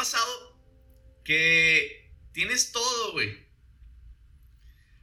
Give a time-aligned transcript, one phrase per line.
[0.00, 0.58] pasado
[1.24, 3.46] que tienes todo, güey?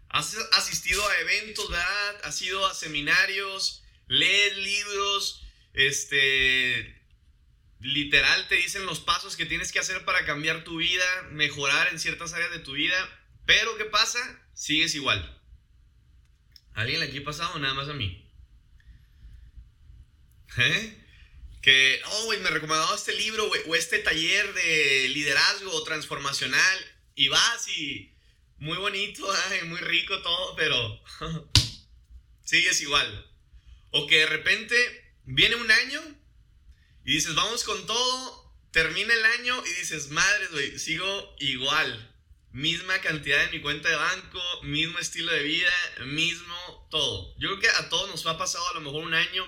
[0.09, 2.21] Has asistido a eventos, ¿verdad?
[2.23, 6.99] Has ido a seminarios, lees libros, este,
[7.79, 11.99] literal te dicen los pasos que tienes que hacer para cambiar tu vida, mejorar en
[11.99, 12.97] ciertas áreas de tu vida,
[13.45, 14.19] pero ¿qué pasa?
[14.55, 15.39] Sigues igual.
[16.73, 18.27] ¿Alguien aquí ha pasado nada más a mí?
[20.57, 21.06] ¿Eh?
[21.67, 26.79] Que, oh, güey, me recomendado este libro o este taller de liderazgo transformacional
[27.13, 28.15] y vas y
[28.57, 29.27] muy bonito,
[29.65, 31.03] muy rico todo, pero
[32.45, 33.29] sigues igual.
[33.89, 36.01] O que de repente viene un año
[37.03, 42.15] y dices, vamos con todo, termina el año y dices, madre, güey, sigo igual.
[42.53, 45.73] Misma cantidad en mi cuenta de banco, mismo estilo de vida,
[46.05, 47.35] mismo todo.
[47.39, 49.45] Yo creo que a todos nos ha pasado a lo mejor un año.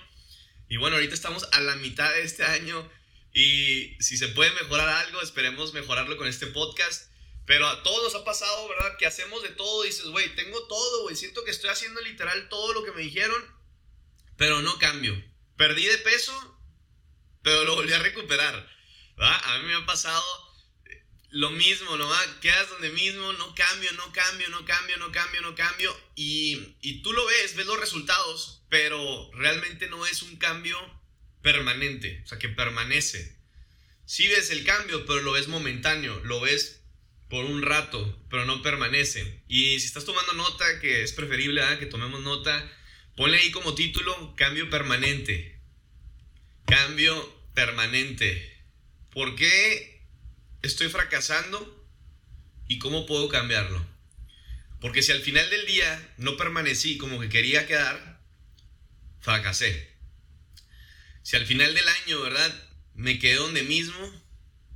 [0.69, 2.89] Y bueno, ahorita estamos a la mitad de este año.
[3.33, 7.11] Y si se puede mejorar algo, esperemos mejorarlo con este podcast.
[7.45, 8.95] Pero a todos nos ha pasado, ¿verdad?
[8.97, 9.83] Que hacemos de todo.
[9.83, 11.15] dices, güey, tengo todo, güey.
[11.15, 13.43] Siento que estoy haciendo literal todo lo que me dijeron.
[14.37, 15.21] Pero no cambio.
[15.57, 16.61] Perdí de peso,
[17.41, 18.53] pero lo volví a recuperar.
[19.17, 19.41] ¿verdad?
[19.43, 20.23] A mí me ha pasado
[21.31, 22.09] lo mismo, ¿no?
[22.41, 25.95] Quedas donde mismo, no cambio, no cambio, no cambio, no cambio, no cambio.
[26.15, 30.77] Y, y tú lo ves, ves los resultados, pero realmente no es un cambio
[31.41, 33.37] permanente, o sea, que permanece.
[34.05, 36.81] Sí ves el cambio, pero lo ves momentáneo, lo ves
[37.29, 39.43] por un rato, pero no permanece.
[39.47, 42.71] Y si estás tomando nota, que es preferible que tomemos nota,
[43.15, 45.59] ponle ahí como título cambio permanente.
[46.65, 48.63] Cambio permanente.
[49.11, 49.98] ¿Por qué
[50.61, 51.87] estoy fracasando
[52.67, 53.85] y cómo puedo cambiarlo?
[54.79, 58.21] Porque si al final del día no permanecí como que quería quedar,
[59.19, 59.89] fracasé.
[61.21, 62.69] Si al final del año, ¿verdad?
[62.93, 64.23] Me quedé donde mismo,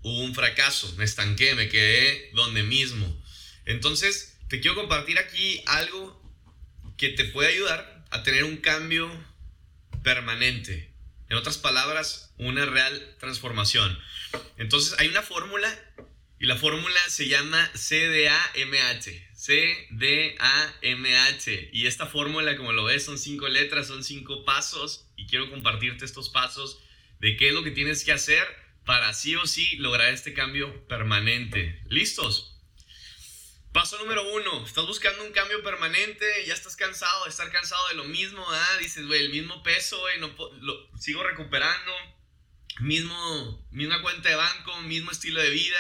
[0.01, 3.21] hubo un fracaso, me estanqué, me quedé donde mismo.
[3.65, 6.21] Entonces, te quiero compartir aquí algo
[6.97, 9.09] que te puede ayudar a tener un cambio
[10.03, 10.92] permanente.
[11.33, 13.97] En otras palabras, una real transformación.
[14.57, 15.67] Entonces, hay una fórmula
[16.39, 19.09] y la fórmula se llama CDAMH.
[19.33, 20.89] CDAMH.
[21.73, 25.07] Y esta fórmula, como lo ves, son cinco letras, son cinco pasos.
[25.15, 26.83] Y quiero compartirte estos pasos
[27.19, 28.45] de qué es lo que tienes que hacer
[28.85, 31.81] para sí o sí lograr este cambio permanente.
[31.89, 32.52] ¿Listos?
[33.73, 37.95] Paso número uno, estás buscando un cambio permanente, ya estás cansado de estar cansado de
[37.95, 38.77] lo mismo, ¿ah?
[38.79, 40.27] dices, güey, el mismo peso, güey, no,
[40.61, 41.91] lo, sigo recuperando,
[42.81, 45.79] mismo, misma cuenta de banco, mismo estilo de vida,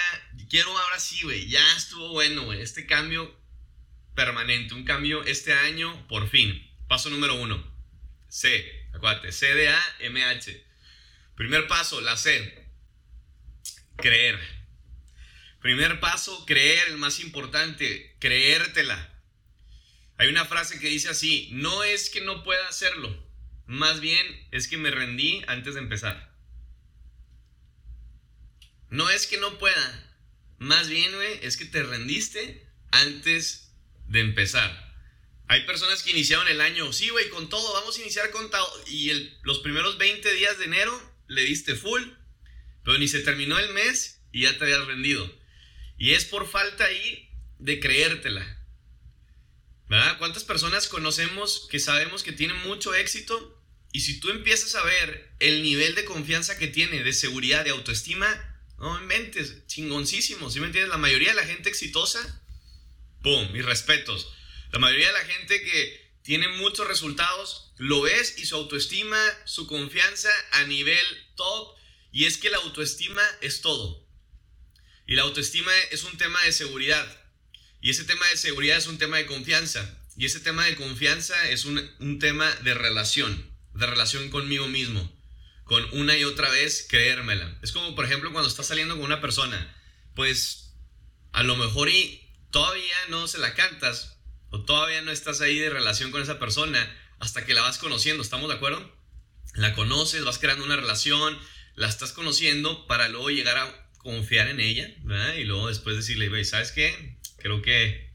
[0.49, 3.31] quiero ahora sí, güey, ya estuvo bueno, güey, este cambio
[4.15, 6.67] permanente, un cambio este año, por fin.
[6.87, 7.63] Paso número uno,
[8.27, 10.65] C, acuérdate, C-D-A-M-H.
[11.35, 12.67] Primer paso, la C,
[13.97, 14.62] creer.
[15.63, 19.17] Primer paso, creer, el más importante, creértela.
[20.17, 23.25] Hay una frase que dice así, no es que no pueda hacerlo,
[23.65, 26.35] más bien es que me rendí antes de empezar.
[28.89, 30.17] No es que no pueda,
[30.59, 33.73] más bien, es que te rendiste antes
[34.07, 34.93] de empezar.
[35.47, 38.83] Hay personas que iniciaron el año, sí, güey, con todo, vamos a iniciar con todo.
[38.87, 42.03] Y los primeros 20 días de enero le diste full,
[42.83, 45.42] pero ni se terminó el mes y ya te habías rendido.
[45.97, 48.59] Y es por falta ahí de creértela.
[49.89, 50.17] ¿Verdad?
[50.17, 53.61] ¿Cuántas personas conocemos que sabemos que tienen mucho éxito?
[53.91, 57.69] Y si tú empiezas a ver el nivel de confianza que tiene, de seguridad, de
[57.69, 58.27] autoestima,
[58.79, 60.49] no inventes, chingoncísimo.
[60.49, 60.89] ¿Sí me entiendes?
[60.89, 62.43] La mayoría de la gente exitosa,
[63.21, 63.51] ¡pum!
[63.51, 64.33] Mis respetos.
[64.71, 69.67] La mayoría de la gente que tiene muchos resultados, lo ves y su autoestima, su
[69.67, 71.05] confianza a nivel
[71.35, 71.77] top
[72.11, 74.02] y es que la autoestima es todo.
[75.05, 77.05] Y la autoestima es un tema de seguridad.
[77.81, 79.97] Y ese tema de seguridad es un tema de confianza.
[80.15, 83.51] Y ese tema de confianza es un, tema de relación.
[83.73, 85.11] De relación conmigo mismo.
[85.65, 87.57] Con una y otra vez creérmela.
[87.61, 89.75] Es como, por ejemplo, cuando estás saliendo con una persona.
[90.15, 90.75] Pues
[91.31, 94.17] a lo mejor y todavía no se la cantas.
[94.49, 96.95] O todavía no estás ahí de relación con esa persona.
[97.19, 98.23] Hasta que la vas conociendo.
[98.23, 98.95] ¿Estamos de acuerdo?
[99.55, 101.37] La conoces, vas creando una relación
[101.75, 105.35] la estás conociendo para luego llegar a confiar en ella, ¿verdad?
[105.35, 107.17] Y luego después decirle, ¿sabes qué?
[107.37, 108.11] Creo que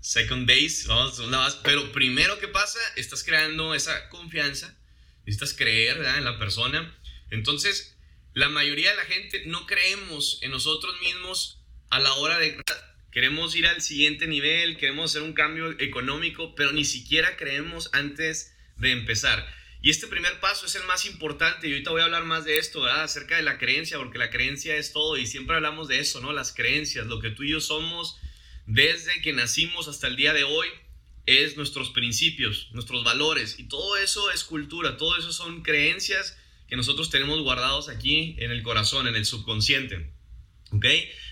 [0.00, 1.58] second base, vamos una base.
[1.62, 4.76] Pero primero que pasa, estás creando esa confianza,
[5.24, 6.18] necesitas creer ¿verdad?
[6.18, 6.96] en la persona.
[7.30, 7.96] Entonces,
[8.34, 11.60] la mayoría de la gente no creemos en nosotros mismos
[11.90, 12.60] a la hora de...
[13.10, 18.56] Queremos ir al siguiente nivel, queremos hacer un cambio económico, pero ni siquiera creemos antes
[18.76, 19.46] de empezar.
[19.82, 22.58] Y este primer paso es el más importante y ahorita voy a hablar más de
[22.58, 22.86] esto.
[22.86, 26.32] Acerca de la creencia, porque la creencia es todo y siempre hablamos de eso, ¿no?
[26.32, 28.16] Las creencias, lo que tú y yo somos
[28.66, 30.68] desde que nacimos hasta el día de hoy
[31.26, 36.38] es nuestros principios, nuestros valores y todo eso es cultura, todo eso son creencias
[36.68, 40.12] que nosotros tenemos guardados aquí en el corazón, en el subconsciente.
[40.70, 40.86] ¿Ok?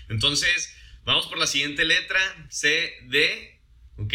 [0.09, 2.19] Entonces, vamos por la siguiente letra,
[2.49, 3.61] C, D,
[3.97, 4.13] ¿ok?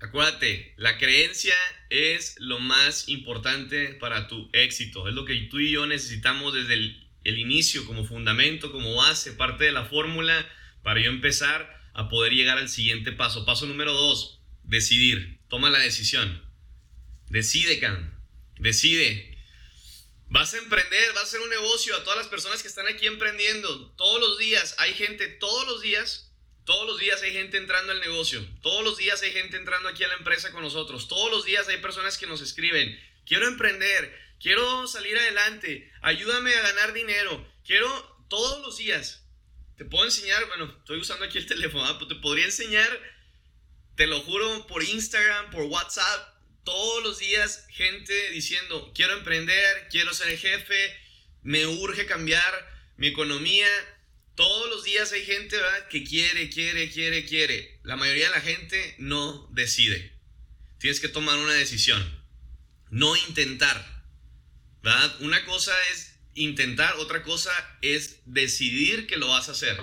[0.00, 1.54] Acuérdate, la creencia
[1.88, 5.08] es lo más importante para tu éxito.
[5.08, 9.32] Es lo que tú y yo necesitamos desde el, el inicio como fundamento, como base,
[9.32, 10.46] parte de la fórmula
[10.82, 13.46] para yo empezar a poder llegar al siguiente paso.
[13.46, 15.40] Paso número dos, decidir.
[15.48, 16.44] Toma la decisión.
[17.28, 18.22] Decide, Can.
[18.58, 19.36] Decide.
[20.28, 23.06] Vas a emprender, vas a hacer un negocio a todas las personas que están aquí
[23.06, 23.92] emprendiendo.
[23.92, 26.25] Todos los días hay gente, todos los días
[26.66, 28.44] todos los días hay gente entrando al negocio.
[28.60, 31.06] Todos los días hay gente entrando aquí a la empresa con nosotros.
[31.06, 33.00] Todos los días hay personas que nos escriben.
[33.24, 34.14] Quiero emprender.
[34.40, 35.90] Quiero salir adelante.
[36.02, 37.46] Ayúdame a ganar dinero.
[37.64, 37.88] Quiero
[38.28, 39.24] todos los días.
[39.76, 41.98] Te puedo enseñar, bueno, estoy usando aquí el teléfono, ¿ah?
[42.08, 42.88] te podría enseñar,
[43.94, 46.34] te lo juro, por Instagram, por WhatsApp,
[46.64, 50.98] todos los días gente diciendo, quiero emprender, quiero ser el jefe,
[51.42, 53.68] me urge cambiar mi economía,
[54.36, 55.88] todos los días hay gente ¿verdad?
[55.88, 57.80] que quiere, quiere, quiere, quiere.
[57.82, 60.14] La mayoría de la gente no decide.
[60.78, 62.24] Tienes que tomar una decisión.
[62.90, 64.04] No intentar.
[64.82, 65.16] ¿verdad?
[65.20, 67.50] Una cosa es intentar, otra cosa
[67.80, 69.82] es decidir que lo vas a hacer.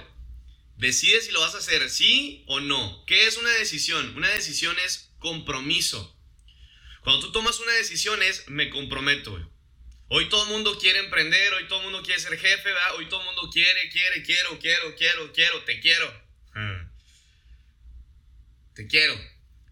[0.77, 3.03] Decide si lo vas a hacer, sí o no.
[3.05, 4.15] ¿Qué es una decisión?
[4.15, 6.17] Una decisión es compromiso.
[7.01, 9.51] Cuando tú tomas una decisión es me comprometo.
[10.09, 12.95] Hoy todo mundo quiere emprender, hoy todo mundo quiere ser jefe, ¿verdad?
[12.95, 16.23] Hoy todo mundo quiere, quiere, quiero, quiero, quiero, quiero, te quiero.
[16.53, 16.89] Ah.
[18.75, 19.19] Te quiero.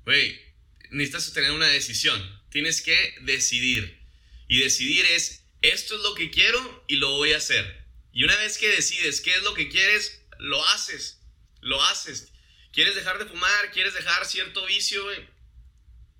[0.05, 0.41] Güey,
[0.89, 2.41] necesitas tener una decisión.
[2.49, 3.99] Tienes que decidir.
[4.47, 7.85] Y decidir es, esto es lo que quiero y lo voy a hacer.
[8.11, 11.21] Y una vez que decides qué es lo que quieres, lo haces.
[11.61, 12.31] Lo haces.
[12.73, 13.71] ¿Quieres dejar de fumar?
[13.71, 15.05] ¿Quieres dejar cierto vicio?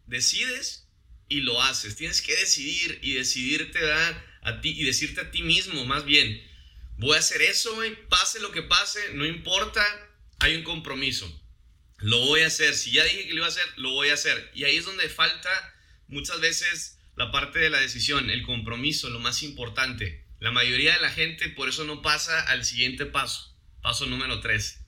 [0.05, 0.80] Decides
[1.31, 1.95] y lo haces.
[1.95, 3.79] Tienes que decidir y decidirte
[4.41, 6.45] a ti y decirte a ti mismo, más bien,
[6.97, 7.73] voy a hacer eso,
[8.09, 9.81] pase lo que pase, no importa,
[10.39, 11.25] hay un compromiso.
[11.99, 12.75] Lo voy a hacer.
[12.75, 14.51] Si ya dije que lo iba a hacer, lo voy a hacer.
[14.53, 15.49] Y ahí es donde falta
[16.07, 20.25] muchas veces la parte de la decisión, el compromiso, lo más importante.
[20.39, 23.55] La mayoría de la gente por eso no pasa al siguiente paso.
[23.81, 24.81] Paso número tres.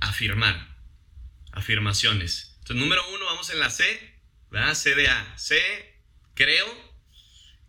[0.00, 0.76] Afirmar.
[1.52, 2.56] Afirmaciones.
[2.60, 4.11] Entonces, número uno, vamos en la C,
[4.52, 4.74] ¿verdad?
[4.74, 5.38] CDA.
[5.38, 5.58] C,
[6.34, 6.66] creo,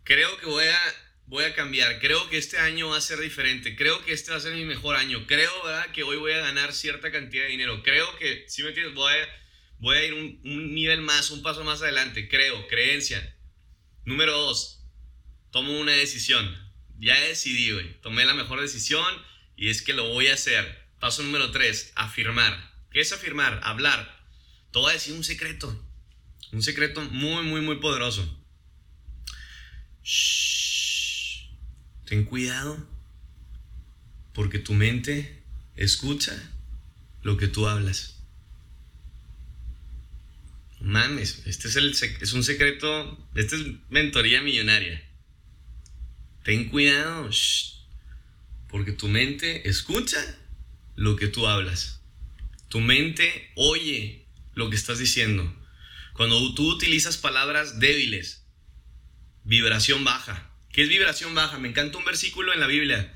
[0.04, 0.80] creo que voy a,
[1.26, 1.98] voy a cambiar.
[1.98, 3.74] Creo que este año va a ser diferente.
[3.74, 5.26] Creo que este va a ser mi mejor año.
[5.26, 5.90] Creo, ¿verdad?
[5.92, 7.82] Que hoy voy a ganar cierta cantidad de dinero.
[7.82, 9.28] Creo que, si me entiendes, voy a,
[9.78, 12.28] voy a ir un, nivel más, un paso más adelante.
[12.28, 13.34] Creo, creencia.
[14.04, 14.84] Número dos,
[15.50, 16.54] tomo una decisión.
[16.98, 17.98] Ya decidí, güey.
[18.02, 19.06] Tomé la mejor decisión
[19.56, 20.84] y es que lo voy a hacer.
[21.00, 22.72] Paso número tres, afirmar.
[22.90, 23.60] ¿Qué es afirmar?
[23.62, 24.22] Hablar.
[24.70, 25.83] Te voy a decir un secreto.
[26.54, 28.22] Un secreto muy, muy, muy poderoso.
[32.04, 32.78] Ten cuidado
[34.32, 35.42] porque tu mente
[35.74, 36.32] escucha
[37.22, 38.22] lo que tú hablas.
[40.80, 45.02] Mames, este es, el, es un secreto, esta es mentoría millonaria.
[46.44, 47.30] Ten cuidado,
[48.68, 50.20] porque tu mente escucha
[50.94, 52.00] lo que tú hablas.
[52.68, 55.63] Tu mente oye lo que estás diciendo.
[56.14, 58.46] Cuando tú utilizas palabras débiles,
[59.42, 60.48] vibración baja.
[60.72, 61.58] ¿Qué es vibración baja?
[61.58, 63.12] Me encanta un versículo en la Biblia.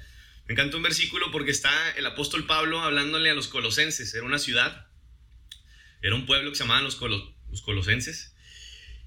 [0.47, 4.13] Me encanta un versículo porque está el apóstol Pablo hablándole a los colosenses.
[4.15, 4.89] Era una ciudad,
[6.03, 8.35] era un pueblo que se llamaban los, los colosenses.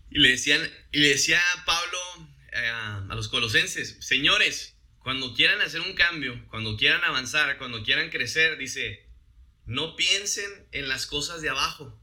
[0.10, 0.62] Y le, decían,
[0.94, 1.98] y le decía Pablo
[2.54, 8.10] eh, a los colosenses, señores, cuando quieran hacer un cambio, cuando quieran avanzar, cuando quieran
[8.10, 9.06] crecer, dice,
[9.66, 12.01] no piensen en las cosas de abajo,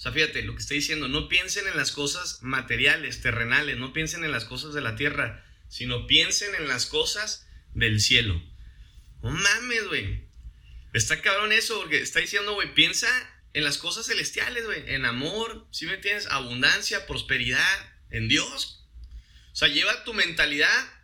[0.00, 3.92] o sea, fíjate, lo que estoy diciendo, no piensen en las cosas materiales, terrenales, no
[3.92, 8.42] piensen en las cosas de la tierra, sino piensen en las cosas del cielo.
[9.22, 10.24] No mames, güey.
[10.94, 13.08] Está cabrón eso, porque está diciendo, güey, piensa
[13.52, 16.28] en las cosas celestiales, güey, en amor, ¿sí me entiendes?
[16.28, 18.88] Abundancia, prosperidad, en Dios.
[19.52, 20.94] O sea, lleva tu mentalidad,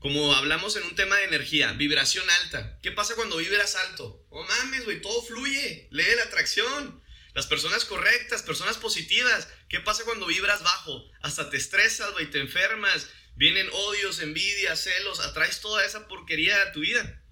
[0.00, 2.76] como hablamos en un tema de energía, vibración alta.
[2.82, 4.26] ¿Qué pasa cuando vibras alto?
[4.30, 7.00] Oh mames, güey, todo fluye, lee la atracción.
[7.34, 9.48] Las personas correctas, personas positivas.
[9.68, 11.04] ¿Qué pasa cuando vibras bajo?
[11.22, 13.08] Hasta te estresas, güey, te enfermas.
[13.36, 15.20] Vienen odios, envidia, celos.
[15.20, 17.22] Atraes toda esa porquería a tu vida.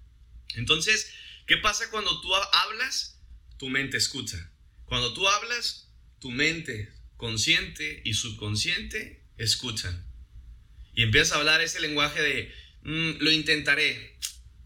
[0.55, 1.11] Entonces,
[1.45, 3.19] ¿qué pasa cuando tú hablas?
[3.57, 4.51] Tu mente escucha.
[4.85, 5.89] Cuando tú hablas,
[6.19, 10.07] tu mente consciente y subconsciente escuchan.
[10.95, 14.17] Y empiezas a hablar ese lenguaje de, mm, lo intentaré.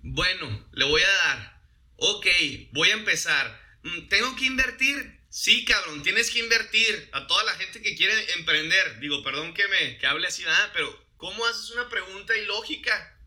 [0.02, 1.62] Bueno, le voy a dar.
[1.98, 2.26] Ok,
[2.72, 3.62] voy a empezar.
[3.84, 5.20] Mm, ¿Tengo que invertir?
[5.38, 7.10] Sí, cabrón, tienes que invertir.
[7.12, 9.02] A toda la gente que quiere emprender.
[9.02, 10.72] Digo, perdón que me que hable así, ¿verdad?
[10.72, 13.20] Pero ¿cómo haces una pregunta ilógica?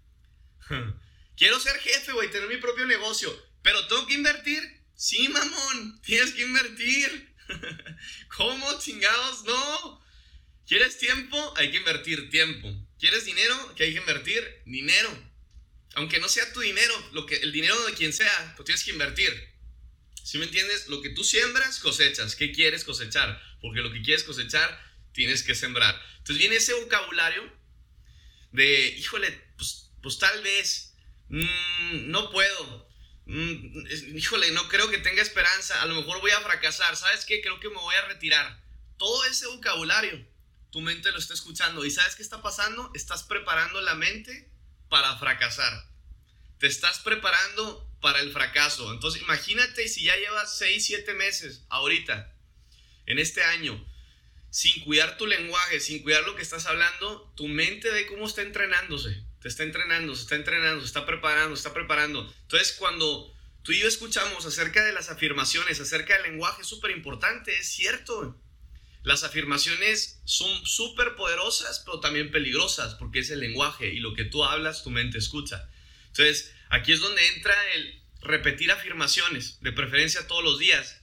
[1.37, 3.31] Quiero ser jefe, güey, tener mi propio negocio.
[3.62, 4.62] Pero tengo que invertir.
[4.95, 7.37] Sí, mamón, tienes que invertir.
[8.38, 9.45] ¿Cómo chingados?
[9.45, 10.03] No.
[10.67, 11.55] ¿Quieres tiempo?
[11.59, 12.75] Hay que invertir tiempo.
[12.99, 13.75] ¿Quieres dinero?
[13.75, 15.11] Que hay que invertir dinero.
[15.93, 18.93] Aunque no sea tu dinero, lo que, el dinero de quien sea, lo tienes que
[18.93, 19.58] invertir.
[20.29, 20.89] ¿Sí me entiendes?
[20.89, 22.37] Lo que tú siembras, cosechas.
[22.37, 23.41] ¿Qué quieres cosechar?
[23.63, 24.79] Porque lo que quieres cosechar,
[25.13, 25.99] tienes que sembrar.
[26.19, 27.51] Entonces viene ese vocabulario
[28.53, 30.95] de, híjole, pues, pues tal vez,
[31.31, 32.91] mm, no puedo,
[33.25, 33.87] mm,
[34.19, 37.41] híjole, no creo que tenga esperanza, a lo mejor voy a fracasar, ¿sabes qué?
[37.41, 38.63] Creo que me voy a retirar.
[38.99, 40.29] Todo ese vocabulario
[40.71, 41.87] tu mente lo está escuchando.
[41.87, 42.91] ¿Y sabes qué está pasando?
[42.95, 44.53] Estás preparando la mente
[44.91, 45.91] para fracasar.
[46.59, 48.93] Te estás preparando para el fracaso.
[48.93, 52.35] Entonces imagínate si ya llevas 6, 7 meses ahorita,
[53.07, 53.85] en este año,
[54.50, 58.43] sin cuidar tu lenguaje, sin cuidar lo que estás hablando, tu mente ve cómo está
[58.43, 59.25] entrenándose.
[59.40, 62.33] Te está entrenando, se está entrenando, se está preparando, se está preparando.
[62.43, 66.90] Entonces cuando tú y yo escuchamos acerca de las afirmaciones, acerca del lenguaje, es súper
[66.90, 68.40] importante, es cierto.
[69.05, 74.25] Las afirmaciones son súper poderosas, pero también peligrosas, porque es el lenguaje y lo que
[74.25, 75.71] tú hablas, tu mente escucha.
[76.09, 81.03] Entonces, aquí es donde entra el repetir afirmaciones, de preferencia todos los días.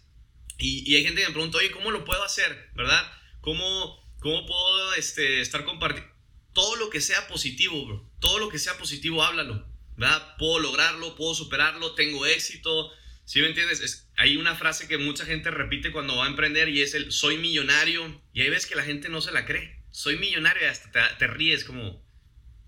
[0.57, 2.71] Y, hay gente que me pregunta, oye, ¿cómo lo puedo hacer?
[2.75, 3.11] ¿Verdad?
[3.41, 6.13] ¿Cómo, cómo puedo este, estar compartiendo?
[6.53, 8.09] Todo lo que sea positivo, bro.
[8.19, 9.67] Todo lo que sea positivo, háblalo.
[9.97, 10.35] ¿Verdad?
[10.37, 12.93] Puedo lograrlo, puedo superarlo, tengo éxito,
[13.25, 14.07] ¿Sí me entiendes?
[14.17, 17.37] hay una frase que mucha gente repite cuando va a emprender y es el soy
[17.37, 18.21] millonario.
[18.33, 19.83] Y ahí ves que la gente no se la cree.
[19.89, 22.05] Soy millonario y hasta te, ríes como,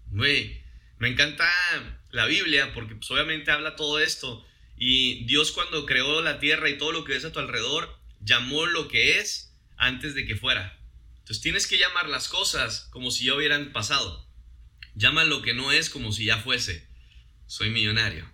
[0.08, 0.64] güey,
[1.00, 1.50] me encanta
[2.12, 4.46] la Biblia porque pues, obviamente habla todo esto.
[4.78, 8.66] Y Dios cuando creó la tierra y todo lo que ves a tu alrededor, llamó
[8.66, 10.80] lo que es antes de que fuera.
[11.20, 14.28] Entonces tienes que llamar las cosas como si ya hubieran pasado.
[14.96, 16.88] Llama lo que no es como si ya fuese.
[17.46, 18.32] Soy millonario.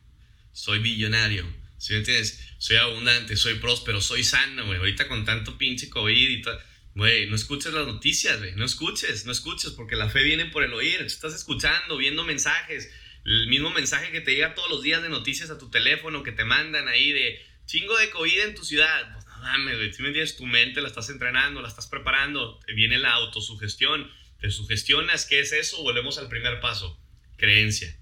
[0.51, 1.51] Soy billonario
[1.83, 2.39] ¿Sí me entiendes?
[2.59, 4.79] Soy abundante, soy próspero, soy sano, güey.
[4.79, 6.57] Ahorita con tanto pinche COVID y todo.
[6.95, 8.53] Güey, no escuches las noticias, güey.
[8.55, 11.01] No escuches, no escuches, porque la fe viene por el oír.
[11.01, 12.91] Estás escuchando, viendo mensajes.
[13.25, 16.31] El mismo mensaje que te llega todos los días de noticias a tu teléfono, que
[16.31, 19.11] te mandan ahí de chingo de COVID en tu ciudad.
[19.13, 19.93] Pues no mames, güey.
[19.93, 22.59] Si me entiendes, tu mente la estás entrenando, la estás preparando.
[22.75, 24.11] Viene la autosugestión.
[24.39, 25.81] Te sugestionas, ¿qué es eso?
[25.81, 26.99] Volvemos al primer paso.
[27.37, 27.97] Creencia.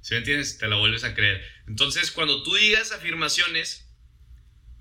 [0.00, 0.58] ¿Sí me entiendes?
[0.58, 1.44] Te la vuelves a creer.
[1.68, 3.88] Entonces, cuando tú digas afirmaciones,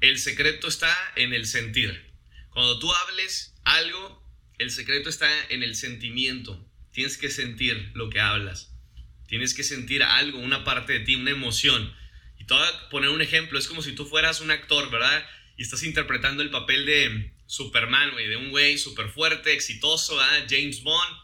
[0.01, 2.14] el secreto está en el sentir.
[2.55, 4.25] Cuando tú hables algo,
[4.59, 6.65] el secreto está en el sentimiento.
[6.93, 8.73] Tienes que sentir lo que hablas.
[9.27, 11.93] Tienes que sentir algo, una parte de ti, una emoción.
[12.39, 13.59] Y a poner un ejemplo.
[13.59, 15.27] Es como si tú fueras un actor, ¿verdad?
[15.57, 20.47] Y estás interpretando el papel de Superman, güey, de un güey súper fuerte, exitoso, ¿verdad?
[20.49, 21.17] James Bond.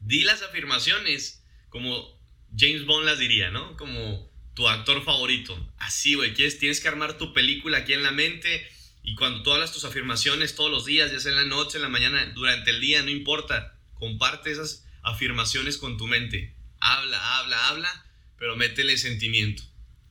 [0.00, 2.20] Di las afirmaciones como
[2.56, 3.76] James Bond las diría, ¿no?
[3.76, 5.72] Como tu actor favorito.
[5.78, 8.68] Así, güey, tienes que armar tu película aquí en la mente
[9.02, 11.82] y cuando tú hablas tus afirmaciones todos los días, ya sea en la noche, en
[11.82, 16.54] la mañana, durante el día, no importa, comparte esas afirmaciones con tu mente.
[16.80, 18.06] Habla, habla, habla,
[18.38, 19.62] pero métele sentimiento.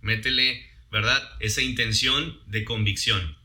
[0.01, 1.35] Métele, ¿verdad?
[1.39, 3.37] Esa intención de convicción.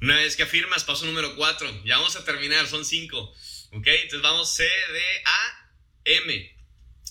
[0.00, 1.84] Una vez que afirmas, paso número 4.
[1.84, 3.34] Ya vamos a terminar, son 5.
[3.72, 3.86] ¿Ok?
[3.86, 5.70] Entonces vamos C, D, A,
[6.04, 6.56] M.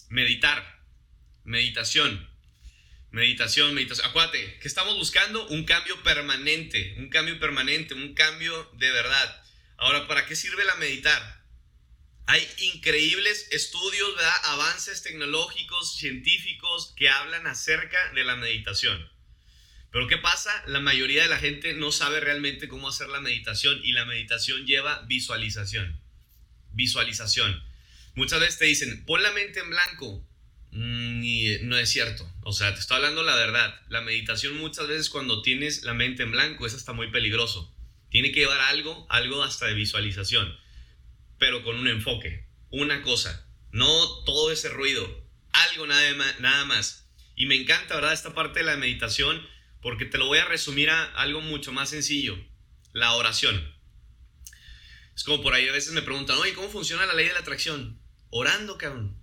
[0.09, 0.83] Meditar.
[1.43, 2.28] Meditación.
[3.11, 4.07] Meditación, meditación.
[4.07, 9.43] Acuérdate que estamos buscando un cambio permanente, un cambio permanente, un cambio de verdad.
[9.77, 11.43] Ahora, ¿para qué sirve la meditar?
[12.27, 14.35] Hay increíbles estudios, ¿verdad?
[14.43, 19.09] avances tecnológicos, científicos que hablan acerca de la meditación.
[19.91, 20.51] Pero ¿qué pasa?
[20.67, 24.67] La mayoría de la gente no sabe realmente cómo hacer la meditación y la meditación
[24.67, 25.99] lleva visualización.
[26.73, 27.63] Visualización.
[28.13, 30.23] Muchas veces te dicen, pon la mente en blanco,
[30.71, 32.29] Mm, no es cierto.
[32.49, 33.79] O sea, te estoy hablando la verdad.
[33.89, 37.71] La meditación muchas veces cuando tienes la mente en blanco es hasta muy peligroso.
[38.09, 40.57] Tiene que llevar algo, algo hasta de visualización,
[41.37, 47.07] pero con un enfoque, una cosa, no todo ese ruido, algo nada, más.
[47.35, 48.13] Y me encanta, ¿verdad?
[48.13, 49.47] Esta parte de la meditación
[49.79, 52.35] porque te lo voy a resumir a algo mucho más sencillo,
[52.93, 53.75] la oración.
[55.15, 57.41] Es como por ahí a veces me preguntan, oye, ¿cómo funciona la ley de la
[57.41, 58.01] atracción?
[58.31, 59.21] Orando, cabrón.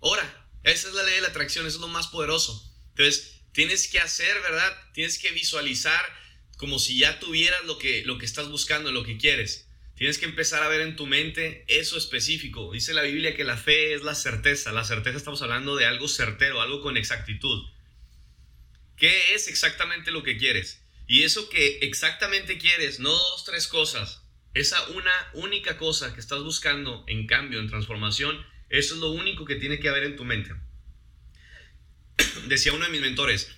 [0.00, 2.62] Ora, esa es la ley de la atracción, eso es lo más poderoso.
[2.90, 4.76] Entonces, tienes que hacer, ¿verdad?
[4.92, 6.04] Tienes que visualizar
[6.56, 9.68] como si ya tuvieras lo que, lo que estás buscando, lo que quieres.
[9.94, 12.72] Tienes que empezar a ver en tu mente eso específico.
[12.72, 14.72] Dice la Biblia que la fe es la certeza.
[14.72, 17.64] La certeza estamos hablando de algo certero, algo con exactitud.
[18.96, 20.82] ¿Qué es exactamente lo que quieres?
[21.06, 24.22] Y eso que exactamente quieres, no dos, tres cosas.
[24.52, 29.44] Esa una única cosa que estás buscando en cambio, en transformación, eso es lo único
[29.44, 30.54] que tiene que haber en tu mente.
[32.48, 33.48] Decía uno de mis mentores,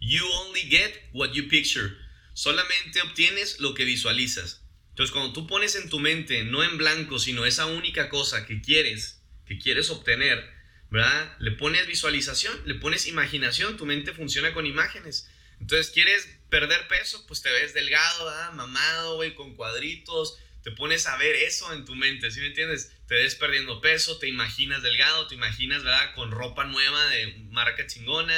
[0.00, 1.94] you only get what you picture.
[2.32, 4.62] Solamente obtienes lo que visualizas.
[4.90, 8.62] Entonces, cuando tú pones en tu mente, no en blanco, sino esa única cosa que
[8.62, 10.50] quieres, que quieres obtener,
[10.90, 11.36] ¿verdad?
[11.38, 15.28] Le pones visualización, le pones imaginación, tu mente funciona con imágenes.
[15.60, 17.26] Entonces, ¿quieres perder peso?
[17.26, 18.52] Pues te ves delgado, ¿verdad?
[18.52, 20.38] Mamado, güey, con cuadritos.
[20.66, 22.90] Te pones a ver eso en tu mente, ¿sí me entiendes?
[23.06, 26.12] Te ves perdiendo peso, te imaginas delgado, te imaginas, ¿verdad?
[26.16, 28.34] Con ropa nueva de marca chingona,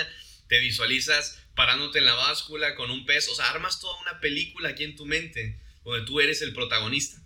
[0.46, 4.68] te visualizas parándote en la báscula con un peso, o sea, armas toda una película
[4.68, 7.18] aquí en tu mente donde tú eres el protagonista.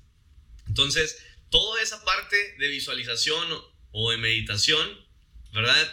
[0.69, 3.49] Entonces, toda esa parte de visualización
[3.91, 5.05] o de meditación,
[5.53, 5.93] ¿verdad?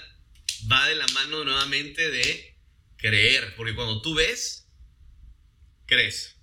[0.71, 2.55] Va de la mano nuevamente de
[2.97, 4.67] creer, porque cuando tú ves,
[5.87, 6.35] crees.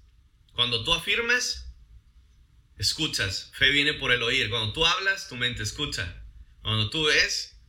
[0.53, 1.66] Cuando tú afirmas,
[2.79, 3.51] escuchas.
[3.55, 4.51] Fe viene por el oír.
[4.51, 6.23] Cuando tú hablas, tu mente escucha.
[6.63, 7.61] Cuando tú ves,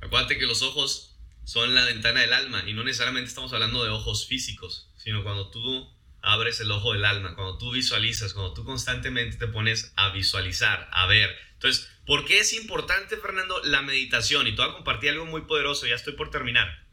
[0.00, 3.90] acuérdate que los ojos son la ventana del alma y no necesariamente estamos hablando de
[3.90, 5.90] ojos físicos, sino cuando tú
[6.20, 10.88] abres el ojo del alma, cuando tú visualizas, cuando tú constantemente te pones a visualizar,
[10.92, 11.36] a ver.
[11.54, 14.46] Entonces, ¿por qué es importante, Fernando, la meditación?
[14.46, 16.86] Y te voy a compartir algo muy poderoso, ya estoy por terminar.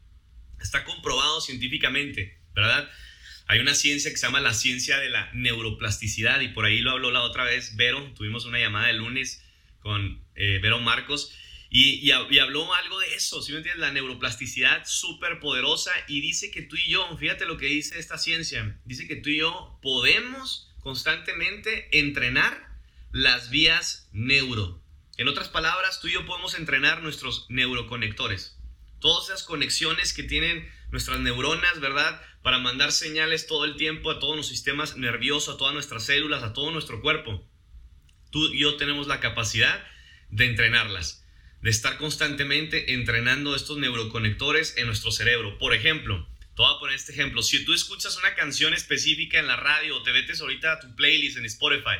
[0.60, 2.90] Está comprobado científicamente, ¿verdad?
[3.50, 6.92] Hay una ciencia que se llama la ciencia de la neuroplasticidad y por ahí lo
[6.92, 9.44] habló la otra vez Vero, tuvimos una llamada el lunes
[9.80, 11.36] con eh, Vero Marcos
[11.68, 13.80] y, habló algo de eso, ¿sí me entiendes?
[13.80, 18.18] La neuroplasticidad súper poderosa y dice que tú y yo, fíjate lo que dice esta
[18.18, 22.68] ciencia, dice que tú y yo podemos constantemente entrenar
[23.10, 24.80] las vías neuro.
[25.16, 28.56] En otras palabras, tú y yo podemos entrenar nuestros neuroconectores.
[29.00, 32.22] Todas esas conexiones que tienen nuestras neuronas, ¿verdad?
[32.42, 36.42] Para mandar señales todo el tiempo a todos los sistemas nerviosos, a todas nuestras células,
[36.42, 37.46] a todo nuestro cuerpo.
[38.30, 39.84] Tú y yo tenemos la capacidad
[40.30, 41.20] de entrenarlas
[41.62, 45.58] de estar constantemente entrenando estos neuroconectores en nuestro cerebro.
[45.58, 47.42] Por ejemplo, te voy a poner este ejemplo.
[47.42, 50.94] Si tú escuchas una canción específica en la radio o te metes ahorita a tu
[50.96, 51.98] playlist en Spotify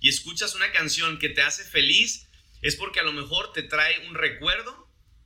[0.00, 2.28] y escuchas una canción que te hace feliz,
[2.62, 4.81] es porque a lo mejor te trae un recuerdo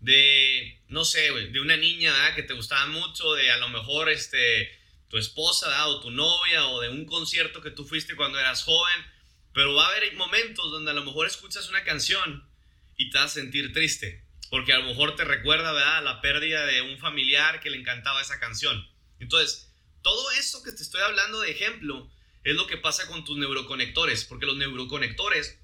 [0.06, 4.70] de, no sé, de una niña que te gustaba mucho, de a lo mejor este,
[5.08, 9.04] tu esposa o tu novia o de un concierto que tú fuiste cuando eras joven.
[9.52, 12.48] Pero va a haber momentos donde a lo mejor escuchas una canción
[12.96, 16.04] y te vas a sentir triste, porque a lo mejor te recuerda ¿verdad?
[16.04, 18.88] la pérdida de un familiar que le encantaba esa canción.
[19.18, 22.08] Entonces, todo esto que te estoy hablando de ejemplo
[22.44, 25.58] es lo que pasa con tus neuroconectores, porque los neuroconectores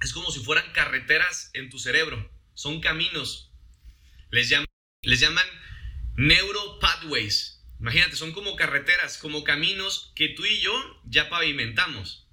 [0.00, 3.51] es como si fueran carreteras en tu cerebro, son caminos.
[4.32, 4.66] Les llaman,
[5.02, 5.46] les llaman
[6.16, 7.62] neuropathways.
[7.78, 12.26] Imagínate, son como carreteras, como caminos que tú y yo ya pavimentamos.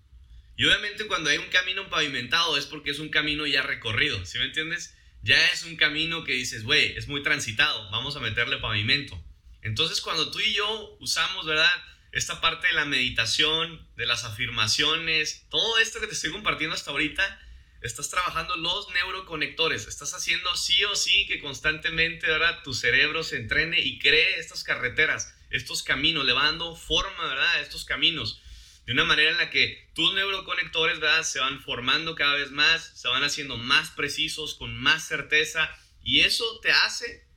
[0.55, 4.39] Y obviamente cuando hay un camino pavimentado es porque es un camino ya recorrido, ¿sí
[4.39, 4.95] me entiendes?
[5.23, 9.21] Ya es un camino que dices, güey, es muy transitado, vamos a meterle pavimento.
[9.61, 11.69] Entonces cuando tú y yo usamos, ¿verdad?
[12.13, 16.91] Esta parte de la meditación, de las afirmaciones, todo esto que te estoy compartiendo hasta
[16.91, 17.41] ahorita,
[17.81, 22.61] estás trabajando los neuroconectores, estás haciendo sí o sí que constantemente, ¿verdad?
[22.63, 27.53] Tu cerebro se entrene y cree estas carreteras, estos caminos, le va forma, ¿verdad?
[27.53, 28.41] A estos caminos
[28.89, 31.21] de una manera en la que tus neuroconectores ¿verdad?
[31.21, 35.69] se van formando cada vez más, se van haciendo más precisos, con más certeza,
[36.01, 37.27] y eso te hace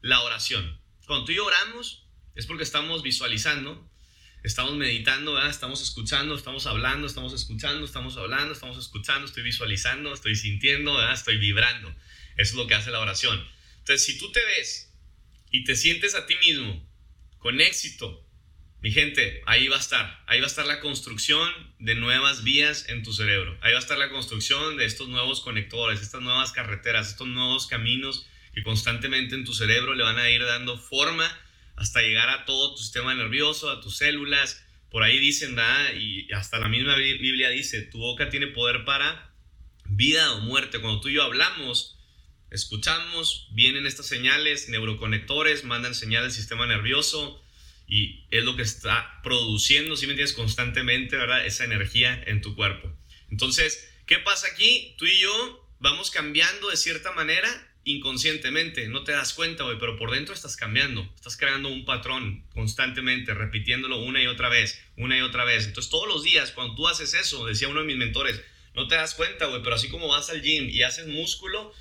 [0.00, 0.80] la oración.
[1.06, 3.90] Cuando tú y yo oramos es porque estamos visualizando,
[4.46, 5.50] estamos meditando, ¿verdad?
[5.50, 11.14] estamos escuchando, estamos hablando, estamos escuchando, estamos hablando, estamos escuchando, estoy visualizando, estoy sintiendo, ¿verdad?
[11.14, 11.88] estoy vibrando.
[12.36, 13.44] Eso es lo que hace la oración.
[13.78, 14.92] Entonces, si tú te ves
[15.50, 16.88] y te sientes a ti mismo
[17.38, 18.24] con éxito,
[18.80, 20.22] mi gente, ahí va a estar.
[20.28, 23.58] Ahí va a estar la construcción de nuevas vías en tu cerebro.
[23.62, 27.66] Ahí va a estar la construcción de estos nuevos conectores, estas nuevas carreteras, estos nuevos
[27.66, 31.28] caminos que constantemente en tu cerebro le van a ir dando forma
[31.76, 34.64] hasta llegar a todo tu sistema nervioso, a tus células.
[34.90, 35.94] Por ahí dicen, ¿verdad?
[35.94, 39.34] Y hasta la misma Biblia dice, tu boca tiene poder para
[39.84, 40.80] vida o muerte.
[40.80, 41.98] Cuando tú y yo hablamos,
[42.50, 47.42] escuchamos, vienen estas señales, neuroconectores, mandan señal al sistema nervioso
[47.86, 51.46] y es lo que está produciendo, si me entiendes, constantemente, ¿verdad?
[51.46, 52.92] Esa energía en tu cuerpo.
[53.30, 54.94] Entonces, ¿qué pasa aquí?
[54.98, 57.48] Tú y yo vamos cambiando de cierta manera
[57.86, 62.44] inconscientemente, no te das cuenta, güey, pero por dentro estás cambiando, estás creando un patrón
[62.52, 65.66] constantemente, repitiéndolo una y otra vez, una y otra vez.
[65.66, 68.42] Entonces, todos los días, cuando tú haces eso, decía uno de mis mentores,
[68.74, 71.72] no te das cuenta, güey, pero así como vas al gym y haces músculo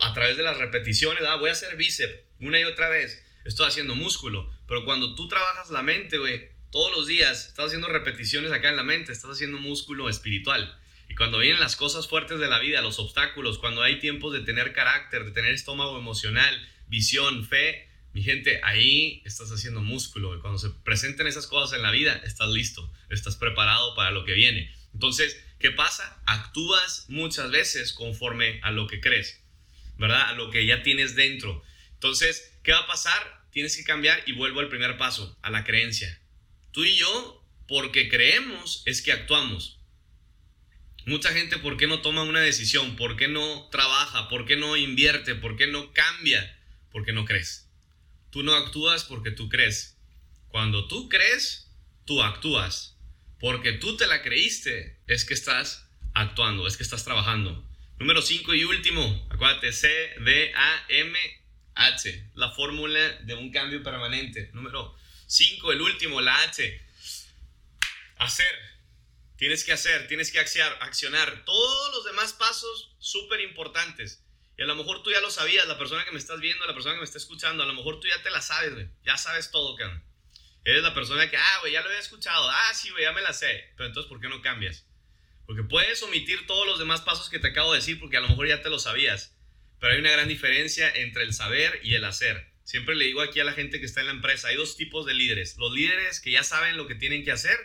[0.00, 3.66] a través de las repeticiones, ah, voy a hacer bíceps una y otra vez, estoy
[3.66, 8.50] haciendo músculo, pero cuando tú trabajas la mente, güey, todos los días estás haciendo repeticiones
[8.50, 10.78] acá en la mente, estás haciendo músculo espiritual.
[11.20, 14.72] Cuando vienen las cosas fuertes de la vida, los obstáculos, cuando hay tiempos de tener
[14.72, 20.34] carácter, de tener estómago emocional, visión, fe, mi gente, ahí estás haciendo músculo.
[20.34, 24.24] Y cuando se presenten esas cosas en la vida, estás listo, estás preparado para lo
[24.24, 24.74] que viene.
[24.94, 26.22] Entonces, ¿qué pasa?
[26.24, 29.44] Actúas muchas veces conforme a lo que crees,
[29.98, 30.22] ¿verdad?
[30.22, 31.62] A lo que ya tienes dentro.
[31.92, 33.44] Entonces, ¿qué va a pasar?
[33.50, 36.18] Tienes que cambiar y vuelvo al primer paso, a la creencia.
[36.70, 39.79] Tú y yo, porque creemos, es que actuamos.
[41.06, 42.96] Mucha gente, ¿por qué no toma una decisión?
[42.96, 44.28] ¿Por qué no trabaja?
[44.28, 45.34] ¿Por qué no invierte?
[45.34, 46.58] ¿Por qué no cambia?
[46.92, 47.68] Porque no crees.
[48.30, 49.96] Tú no actúas porque tú crees.
[50.48, 51.70] Cuando tú crees,
[52.04, 52.96] tú actúas.
[53.38, 57.66] Porque tú te la creíste, es que estás actuando, es que estás trabajando.
[57.98, 59.88] Número 5 y último, acuérdate, C,
[60.20, 61.18] D, A, M,
[61.74, 64.50] H, la fórmula de un cambio permanente.
[64.52, 64.94] Número
[65.26, 66.82] 5, el último, la H.
[68.16, 68.69] Hacer.
[69.40, 71.46] Tienes que hacer, tienes que accionar.
[71.46, 74.22] Todos los demás pasos súper importantes.
[74.58, 76.74] Y a lo mejor tú ya lo sabías, la persona que me estás viendo, la
[76.74, 78.90] persona que me está escuchando, a lo mejor tú ya te la sabes, güey.
[79.02, 80.04] Ya sabes todo, cabrón.
[80.62, 82.50] Eres la persona que, ah, güey, ya lo había escuchado.
[82.50, 83.72] Ah, sí, güey, ya me la sé.
[83.78, 84.84] Pero entonces, ¿por qué no cambias?
[85.46, 88.28] Porque puedes omitir todos los demás pasos que te acabo de decir porque a lo
[88.28, 89.34] mejor ya te lo sabías.
[89.78, 92.52] Pero hay una gran diferencia entre el saber y el hacer.
[92.64, 95.06] Siempre le digo aquí a la gente que está en la empresa, hay dos tipos
[95.06, 95.56] de líderes.
[95.56, 97.56] Los líderes que ya saben lo que tienen que hacer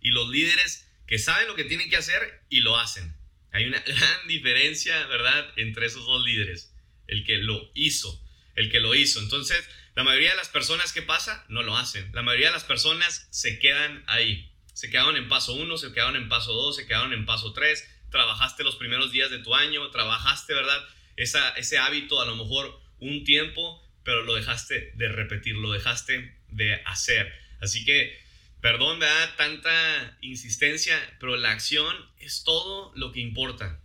[0.00, 3.16] y los líderes que saben lo que tienen que hacer y lo hacen.
[3.52, 6.72] Hay una gran diferencia, ¿verdad?, entre esos dos líderes.
[7.06, 8.22] El que lo hizo,
[8.54, 9.20] el que lo hizo.
[9.20, 12.10] Entonces, la mayoría de las personas que pasa no lo hacen.
[12.12, 14.52] La mayoría de las personas se quedan ahí.
[14.74, 17.88] Se quedaron en paso 1, se quedaron en paso 2, se quedaron en paso 3.
[18.10, 20.86] Trabajaste los primeros días de tu año, trabajaste, ¿verdad?
[21.16, 26.36] Esa, ese hábito a lo mejor un tiempo, pero lo dejaste de repetir, lo dejaste
[26.48, 27.32] de hacer.
[27.60, 28.25] Así que
[28.66, 33.80] Perdón, da Tanta insistencia, pero la acción es todo lo que importa.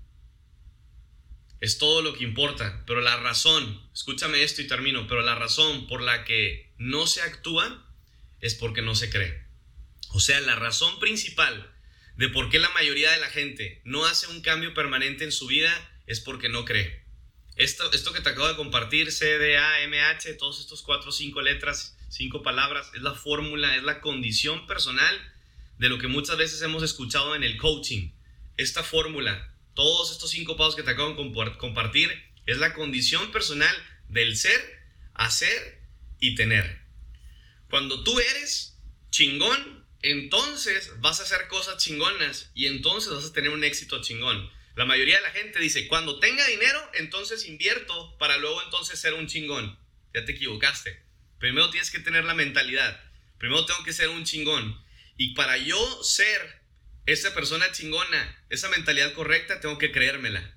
[1.60, 2.84] Es todo lo que importa.
[2.88, 7.22] Pero la razón, escúchame esto y termino, pero la razón por la que no se
[7.22, 7.86] actúa
[8.40, 9.46] es porque no se cree.
[10.14, 11.72] O sea, la razón principal
[12.16, 15.46] de por qué la mayoría de la gente no hace un cambio permanente en su
[15.46, 15.72] vida
[16.08, 17.06] es porque no cree.
[17.56, 21.10] Esto, esto que te acabo de compartir, C, D, A, M, H, todos estos cuatro
[21.10, 25.16] o cinco letras, cinco palabras, es la fórmula, es la condición personal
[25.78, 28.12] de lo que muchas veces hemos escuchado en el coaching.
[28.58, 32.12] Esta fórmula, todos estos cinco pasos que te acabo de compartir,
[32.46, 33.76] es la condición personal
[34.10, 34.62] del ser,
[35.14, 35.82] hacer
[36.20, 36.82] y tener.
[37.70, 38.78] Cuando tú eres
[39.10, 44.52] chingón, entonces vas a hacer cosas chingonas y entonces vas a tener un éxito chingón.
[44.76, 49.14] La mayoría de la gente dice, cuando tenga dinero, entonces invierto para luego entonces ser
[49.14, 49.80] un chingón.
[50.14, 51.01] Ya te equivocaste.
[51.42, 53.02] Primero tienes que tener la mentalidad.
[53.40, 54.80] Primero tengo que ser un chingón.
[55.18, 56.62] Y para yo ser
[57.08, 60.56] esa persona chingona, esa mentalidad correcta, tengo que creérmela.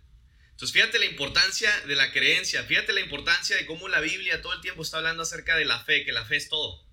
[0.50, 4.52] Entonces fíjate la importancia de la creencia, fíjate la importancia de cómo la Biblia todo
[4.52, 6.86] el tiempo está hablando acerca de la fe, que la fe es todo.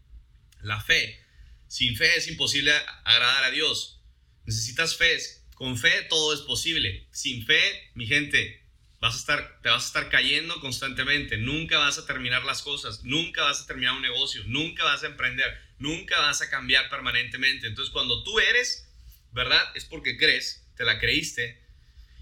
[0.62, 1.22] La fe.
[1.68, 2.72] Sin fe es imposible
[3.04, 4.02] agradar a Dios.
[4.46, 5.18] Necesitas fe.
[5.54, 7.10] Con fe todo es posible.
[7.12, 8.61] Sin fe, mi gente,
[9.02, 13.04] vas a estar, te vas a estar cayendo constantemente, nunca vas a terminar las cosas,
[13.04, 17.68] nunca vas a terminar un negocio, nunca vas a emprender, nunca vas a cambiar permanentemente.
[17.68, 18.88] Entonces cuando tú eres,
[19.32, 19.62] ¿verdad?
[19.76, 21.60] Es porque crees, te la creíste,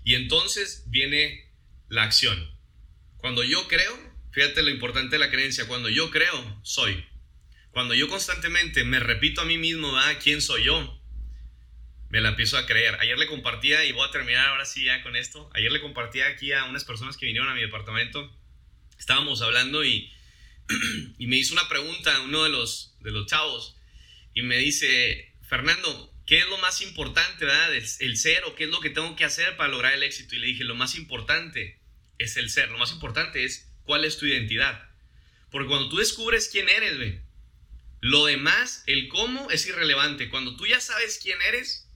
[0.06, 1.52] y entonces viene
[1.90, 2.58] la acción.
[3.18, 4.00] Cuando yo creo,
[4.32, 7.06] fíjate lo importante de la creencia, cuando yo creo, soy.
[7.72, 10.18] Cuando yo constantemente me repito a mí mismo, ¿verdad?
[10.24, 10.99] ¿Quién soy yo?
[12.10, 12.98] Me la empiezo a creer.
[13.00, 16.28] Ayer le compartía, y voy a terminar ahora sí ya con esto, ayer le compartía
[16.28, 18.36] aquí a unas personas que vinieron a mi departamento,
[18.98, 20.12] estábamos hablando y,
[21.18, 23.76] y me hizo una pregunta uno de los, de los chavos
[24.34, 27.74] y me dice, Fernando, ¿qué es lo más importante, verdad?
[27.74, 30.36] El, ser o qué es lo que tengo que hacer para lograr el éxito.
[30.36, 31.80] Y le dije, lo más importante
[32.18, 34.88] es el ser, lo más importante es cuál es tu identidad.
[35.50, 37.22] Porque cuando tú descubres quién eres, ve,
[38.02, 40.30] lo demás, el cómo es irrelevante.
[40.30, 41.89] Cuando tú ya sabes quién eres,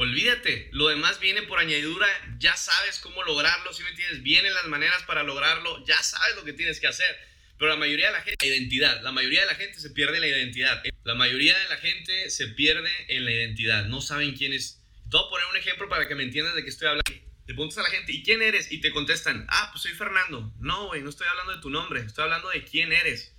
[0.00, 2.08] Olvídate, lo demás viene por añadidura,
[2.38, 6.42] ya sabes cómo lograrlo, si me entiendes, vienen las maneras para lograrlo, ya sabes lo
[6.42, 7.14] que tienes que hacer.
[7.58, 10.22] Pero la mayoría de la gente, identidad, la mayoría de la gente se pierde en
[10.22, 10.82] la identidad.
[11.04, 14.80] La mayoría de la gente se pierde en la identidad, no saben quién es.
[15.10, 17.04] Te voy a poner un ejemplo para que me entiendas de qué estoy hablando.
[17.04, 18.72] Te preguntas a la gente, ¿y quién eres?
[18.72, 20.50] Y te contestan, ah, pues soy Fernando.
[20.60, 23.34] No, güey, no estoy hablando de tu nombre, estoy hablando de quién eres.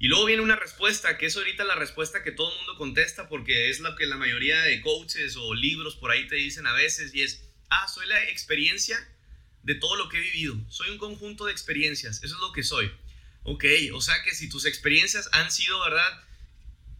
[0.00, 3.28] Y luego viene una respuesta, que es ahorita la respuesta que todo el mundo contesta
[3.28, 6.72] porque es lo que la mayoría de coaches o libros por ahí te dicen a
[6.72, 8.98] veces y es, Ah, soy la experiencia
[9.62, 10.56] de todo lo que he vivido.
[10.68, 12.22] Soy un conjunto de experiencias.
[12.22, 12.90] Eso es lo que soy.
[13.44, 16.24] Ok, o sea que si tus experiencias han sido, ¿verdad?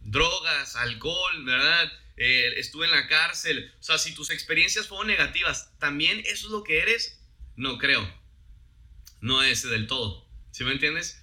[0.01, 1.91] Drogas, alcohol, ¿verdad?
[2.17, 3.73] Eh, estuve en la cárcel.
[3.79, 7.19] O sea, si tus experiencias fueron negativas, ¿también eso es lo que eres?
[7.57, 8.09] No creo.
[9.19, 10.25] No es del todo.
[10.51, 11.20] ¿Sí me entiendes?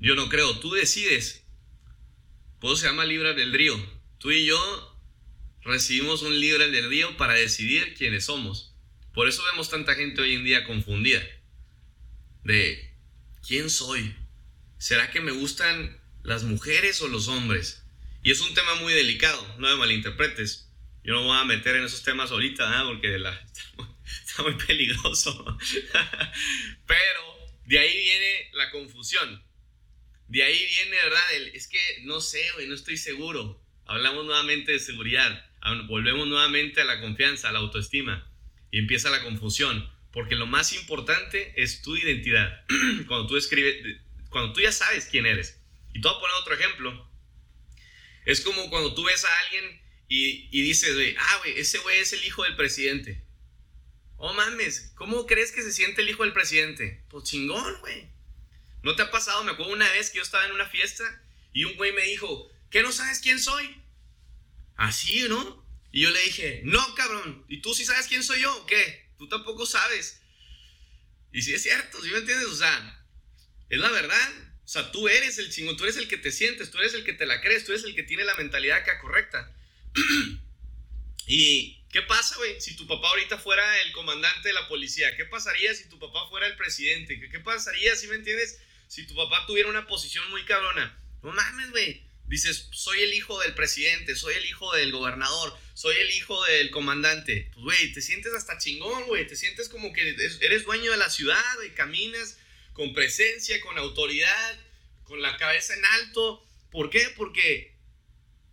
[0.00, 0.58] Yo no creo.
[0.58, 1.44] Tú decides.
[2.58, 3.74] Por se llama libre albedrío.
[4.18, 4.98] Tú y yo
[5.62, 8.74] recibimos un libre albedrío para decidir quiénes somos.
[9.14, 11.22] Por eso vemos tanta gente hoy en día confundida.
[12.44, 12.94] De,
[13.46, 14.14] ¿quién soy?
[14.78, 17.84] ¿Será que me gustan las mujeres o los hombres?
[18.22, 20.70] Y es un tema muy delicado, no me malinterpretes.
[21.02, 23.32] Yo no me voy a meter en esos temas ahorita, porque la,
[24.26, 25.58] está muy peligroso.
[26.86, 29.42] Pero de ahí viene la confusión.
[30.30, 31.32] De ahí viene, ¿verdad?
[31.54, 33.60] es que no sé, güey, no estoy seguro.
[33.84, 35.44] Hablamos nuevamente de seguridad.
[35.88, 38.30] Volvemos nuevamente a la confianza, a la autoestima.
[38.70, 39.90] Y empieza la confusión.
[40.12, 42.64] Porque lo más importante es tu identidad.
[43.08, 45.60] cuando tú escribes, cuando tú ya sabes quién eres.
[45.92, 47.10] Y te voy a poner otro ejemplo.
[48.24, 51.98] Es como cuando tú ves a alguien y, y dices, güey, ah, güey, ese güey
[51.98, 53.24] es el hijo del presidente.
[54.16, 57.02] Oh mames, ¿cómo crees que se siente el hijo del presidente?
[57.08, 58.19] Pues chingón, güey.
[58.82, 59.44] ¿No te ha pasado?
[59.44, 62.50] Me acuerdo una vez que yo estaba en una fiesta y un güey me dijo,
[62.70, 63.82] ¿qué no sabes quién soy?
[64.76, 65.66] Así, ¿no?
[65.92, 67.44] Y yo le dije, no, cabrón.
[67.48, 69.10] ¿Y tú sí sabes quién soy yo qué?
[69.18, 70.22] Tú tampoco sabes.
[71.32, 72.48] Y sí es cierto, ¿sí me entiendes?
[72.48, 73.04] O sea,
[73.68, 74.30] es la verdad.
[74.64, 77.04] O sea, tú eres el chingón, tú eres el que te sientes, tú eres el
[77.04, 79.52] que te la crees, tú eres el que tiene la mentalidad acá correcta.
[81.26, 82.60] y ¿Qué pasa, güey?
[82.60, 86.28] Si tu papá ahorita fuera el comandante de la policía, ¿qué pasaría si tu papá
[86.28, 87.18] fuera el presidente?
[87.18, 88.60] ¿Qué, pasaría, si me entiendes?
[88.90, 91.00] Si tu papá tuviera una posición muy cabrona.
[91.22, 92.02] No mames, güey.
[92.26, 96.72] Dices, soy el hijo del presidente, soy el hijo del gobernador, soy el hijo del
[96.72, 97.52] comandante.
[97.54, 99.28] Pues, güey, te sientes hasta chingón, güey.
[99.28, 102.36] Te sientes como que eres dueño de la ciudad, y caminas
[102.72, 104.58] con presencia, con autoridad,
[105.04, 106.44] con la cabeza en alto.
[106.72, 107.12] ¿Por qué?
[107.16, 107.78] Porque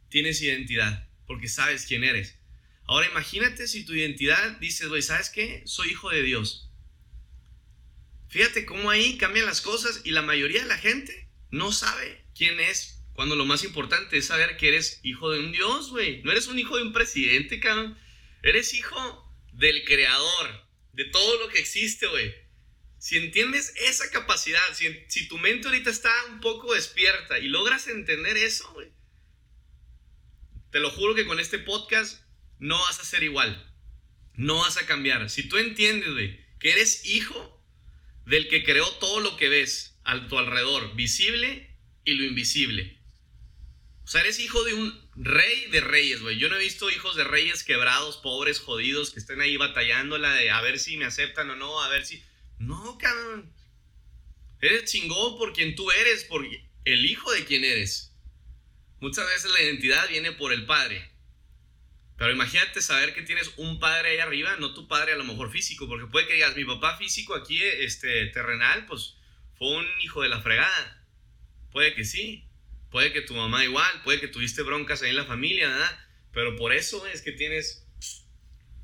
[0.09, 2.35] tienes identidad, porque sabes quién eres.
[2.83, 5.63] Ahora imagínate si tu identidad dices, güey, ¿sabes qué?
[5.65, 6.66] Soy hijo de Dios.
[8.29, 12.59] Fíjate cómo ahí cambian las cosas y la mayoría de la gente no sabe quién
[12.59, 12.93] es.
[13.13, 16.21] Cuando lo más importante es saber que eres hijo de un Dios, güey.
[16.23, 17.97] No eres un hijo de un presidente, cabrón.
[18.43, 22.35] Eres hijo del creador, de todo lo que existe, güey.
[22.99, 28.37] Si entiendes esa capacidad, si, tu mente ahorita está un poco despierta y logras entender
[28.37, 28.91] eso, güey.
[30.71, 32.21] Te lo juro que con este podcast
[32.59, 33.73] no vas a ser igual.
[34.33, 35.29] No vas a cambiar.
[35.29, 37.56] Si tú entiendes, güey, que eres hijo
[38.27, 42.99] del que creó todo lo que ves a tu alrededor, visible y lo invisible.
[44.03, 46.37] O sea, eres hijo de un rey de reyes, güey.
[46.37, 50.51] Yo no he visto hijos de reyes quebrados, pobres, jodidos, que estén ahí batallándola de
[50.51, 52.21] a ver si me aceptan o no, a ver si...
[52.59, 53.53] No, cabrón.
[54.59, 56.45] Eres chingón por quien tú eres, por
[56.83, 58.13] el hijo de quien eres.
[58.99, 61.09] Muchas veces la identidad viene por el padre.
[62.17, 65.51] Pero imagínate saber que tienes un padre ahí arriba, no tu padre a lo mejor
[65.51, 69.15] físico, porque puede que digas, mi papá físico aquí, este, terrenal, pues
[69.57, 71.05] fue un hijo de la fregada.
[71.71, 72.45] Puede que sí,
[72.89, 75.99] puede que tu mamá igual, puede que tuviste broncas ahí en la familia, ¿verdad?
[76.33, 77.85] Pero por eso es que tienes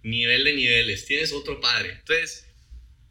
[0.04, 1.92] nivel de niveles, tienes otro padre.
[1.92, 2.48] Entonces,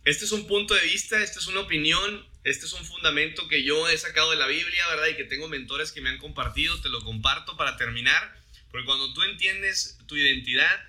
[0.05, 3.65] este es un punto de vista, esta es una opinión, este es un fundamento que
[3.65, 5.09] yo he sacado de la Biblia, ¿verdad?
[5.09, 8.42] Y que tengo mentores que me han compartido, te lo comparto para terminar.
[8.73, 10.83] Porque cuando tú entiendes tu identidad,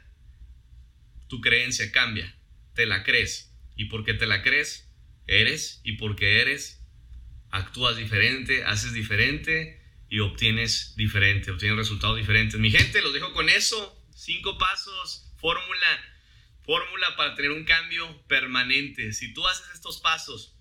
[1.27, 2.33] tu creencia cambia,
[2.73, 3.53] te la crees.
[3.75, 4.89] Y porque te la crees,
[5.27, 5.81] eres.
[5.83, 6.81] Y porque eres,
[7.51, 12.59] actúas diferente, haces diferente y obtienes diferente, obtienes resultados diferentes.
[12.59, 13.99] Mi gente, los dejo con eso.
[14.15, 16.15] Cinco pasos, fórmula,
[16.61, 19.11] fórmula para tener un cambio permanente.
[19.11, 20.55] Si tú haces estos pasos,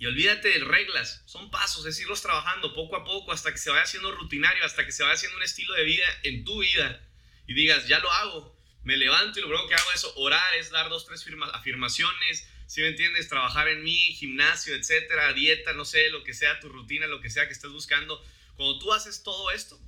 [0.00, 3.68] y olvídate de reglas, son pasos, es irlos trabajando poco a poco hasta que se
[3.68, 7.06] vaya haciendo rutinario, hasta que se vaya haciendo un estilo de vida en tu vida
[7.46, 10.70] y digas, ya lo hago, me levanto y lo primero que hago es orar, es
[10.70, 16.08] dar dos, tres afirmaciones, si me entiendes, trabajar en mí, gimnasio, etcétera, dieta, no sé,
[16.08, 18.24] lo que sea tu rutina, lo que sea que estés buscando.
[18.56, 19.78] Cuando tú haces todo esto,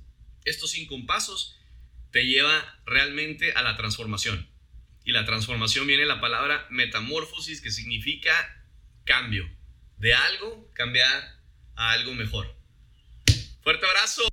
[0.45, 1.57] estos cinco pasos,
[2.11, 4.47] te lleva realmente a la transformación.
[5.05, 8.63] Y la transformación viene la palabra metamorfosis, que significa
[9.05, 9.49] cambio
[10.03, 11.39] de algo cambiar
[11.77, 12.45] a algo mejor.
[13.63, 14.32] Fuerte abrazo.